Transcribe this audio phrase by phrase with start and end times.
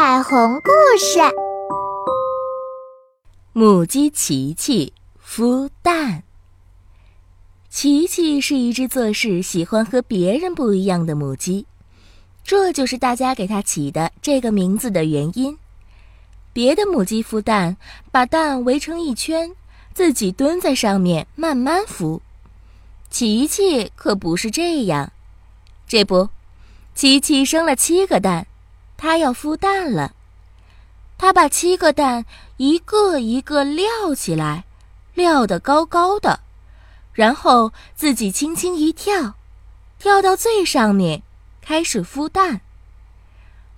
[0.00, 1.18] 彩虹故事：
[3.52, 6.22] 母鸡琪琪孵蛋。
[7.68, 11.66] 琪琪是一只做事喜欢和别人不一样的母鸡，
[12.44, 15.58] 这就是大家给它起的这个名字的原因。
[16.52, 17.76] 别的母鸡孵蛋，
[18.12, 19.50] 把蛋围成一圈，
[19.94, 22.20] 自己蹲在上面慢慢孵。
[23.10, 25.12] 琪琪可不是这样，
[25.88, 26.28] 这不，
[26.94, 28.46] 琪琪生了七个蛋。
[28.98, 30.12] 它要孵蛋了，
[31.16, 34.64] 它把七个蛋一个一个撂起来，
[35.14, 36.40] 撂得高高的，
[37.12, 39.34] 然后自己轻轻一跳，
[40.00, 41.22] 跳到最上面，
[41.62, 42.60] 开始孵蛋。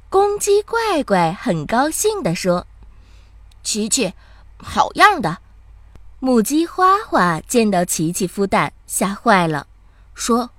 [0.09, 2.67] 公鸡怪怪很高兴地说
[3.63, 4.15] ：“琪琪，
[4.57, 5.39] 好样的！”
[6.19, 9.67] 母鸡花花见到琪琪孵蛋，吓坏了，
[10.15, 10.51] 说：“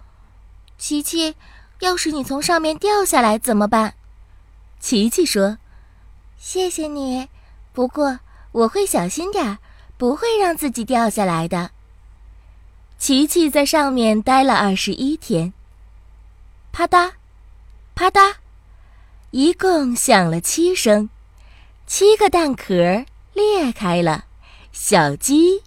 [0.78, 1.36] 琪琪，
[1.80, 3.95] 要是你从上面掉下来怎么办？”
[4.81, 5.59] 琪琪说
[6.38, 7.30] ：“谢谢你，
[7.72, 8.19] 不过
[8.52, 9.59] 我会小心点儿，
[9.95, 11.69] 不会让自己掉下来的。”
[12.97, 15.53] 琪琪在上面待了二十一天。
[16.72, 17.11] 啪嗒，
[17.94, 18.33] 啪嗒，
[19.30, 21.09] 一共响了七声，
[21.86, 24.25] 七个蛋壳裂开了，
[24.72, 25.61] 小鸡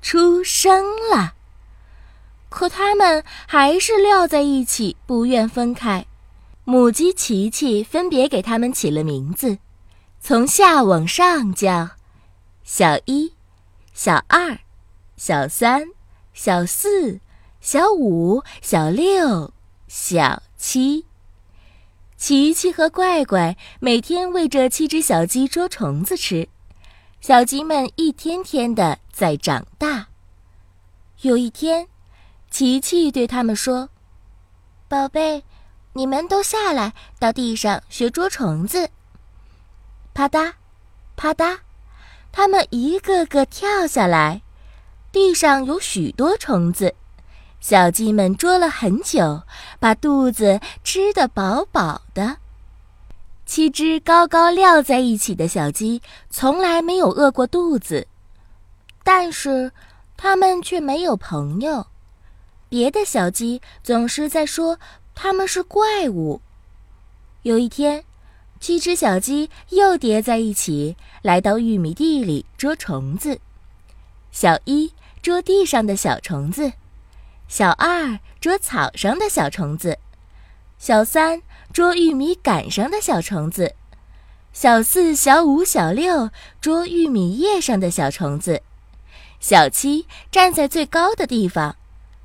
[0.00, 1.34] 出生了。
[2.48, 6.06] 可它们还是撂在一起，不愿分开。
[6.70, 9.58] 母鸡琪琪分别给它们起了名字，
[10.20, 11.96] 从下往上叫：
[12.62, 13.34] 小一、
[13.92, 14.56] 小二、
[15.16, 15.88] 小三、
[16.32, 17.18] 小四、
[17.60, 19.52] 小五、小六、
[19.88, 21.06] 小七。
[22.16, 26.48] 琪琪和怪怪每天喂这七只小鸡捉虫子吃，
[27.20, 30.06] 小鸡们一天天的在长大。
[31.22, 31.88] 有一天，
[32.48, 33.88] 琪琪对他们说
[34.86, 35.42] ：“宝贝。”
[35.92, 38.90] 你们都下来，到地上学捉虫子。
[40.14, 40.52] 啪嗒，
[41.16, 41.58] 啪嗒，
[42.30, 44.42] 他们一个个跳下来，
[45.10, 46.94] 地上有许多虫子。
[47.58, 49.42] 小鸡们捉了很久，
[49.80, 52.36] 把肚子吃得饱饱的。
[53.44, 56.00] 七只高高撂在一起的小鸡
[56.30, 58.06] 从来没有饿过肚子，
[59.02, 59.72] 但是
[60.16, 61.88] 它们却没有朋友。
[62.68, 64.78] 别的小鸡总是在说。
[65.22, 66.40] 他们是怪物。
[67.42, 68.04] 有一天，
[68.58, 73.38] 七只小鸡又叠在一起，来到玉米地里捉虫子。
[74.32, 76.72] 小一捉地上的小虫子，
[77.48, 79.98] 小二捉草上的小虫子，
[80.78, 83.74] 小三捉玉米杆上的小虫子，
[84.54, 86.30] 小四、小五、小六
[86.62, 88.62] 捉玉米叶上的小虫子，
[89.38, 91.76] 小七站在最高的地方，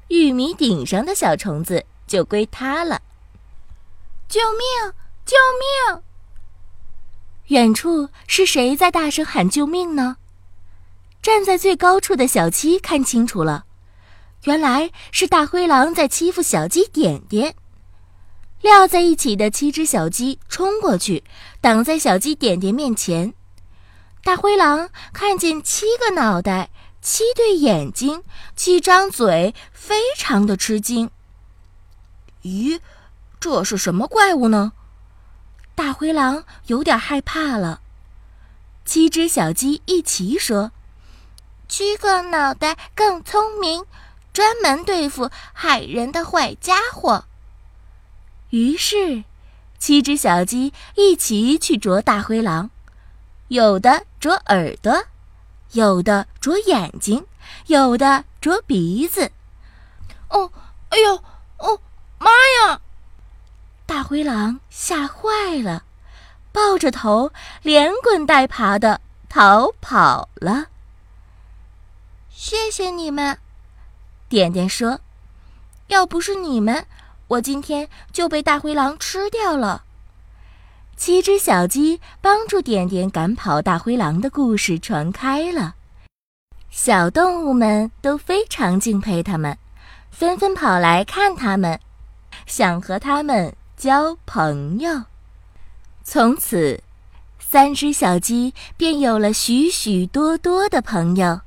[0.07, 1.83] 玉米顶上的小虫子。
[2.07, 3.01] 就归他了。
[4.27, 4.93] 救命！
[5.25, 5.35] 救
[5.93, 6.01] 命！
[7.47, 10.17] 远处是谁在大声喊救命呢？
[11.21, 13.65] 站在最高处的小七看清楚了，
[14.43, 17.55] 原来是大灰狼在欺负小鸡点点。
[18.61, 21.23] 撂在一起的七只小鸡冲过去，
[21.61, 23.33] 挡在小鸡点点面前。
[24.23, 28.23] 大灰狼看见七个脑袋、七对眼睛、
[28.55, 31.11] 七张嘴，非常的吃惊。
[32.45, 32.79] 咦，
[33.39, 34.73] 这是什么怪物呢？
[35.73, 37.81] 大灰狼有点害怕了。
[38.85, 40.71] 七只小鸡一起说
[41.67, 43.83] ：“七个脑袋更聪明，
[44.31, 47.25] 专门对付害人的坏家伙。”
[48.51, 49.23] 于是，
[49.79, 52.69] 七只小鸡一起去啄大灰狼，
[53.47, 55.05] 有的啄耳朵，
[55.71, 57.25] 有的啄眼睛，
[57.65, 59.31] 有的啄鼻子。
[60.29, 60.51] 哦，
[60.89, 61.23] 哎呦，
[62.25, 62.81] 妈呀！
[63.85, 65.83] 大灰狼吓坏了，
[66.51, 67.31] 抱着头
[67.61, 68.99] 连滚带爬的
[69.29, 70.65] 逃跑了。
[72.31, 73.37] 谢谢你们，
[74.27, 75.01] 点点说
[75.85, 76.87] ：“要不是你们，
[77.27, 79.83] 我今天就被大灰狼吃掉了。”
[80.97, 85.75] 七只小鸡帮助点点赶跑大灰狼的故事传开了，
[86.71, 89.59] 小动物们都非常敬佩他们，
[90.09, 91.79] 纷纷跑来看他们。
[92.45, 95.03] 想和他们交朋友，
[96.03, 96.81] 从此，
[97.39, 101.41] 三只小鸡便有了许许多多的朋友，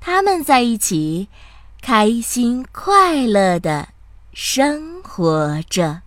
[0.00, 1.28] 他们在一起，
[1.80, 3.88] 开心快乐的
[4.32, 6.02] 生活着。